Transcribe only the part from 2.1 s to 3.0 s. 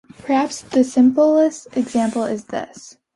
is this.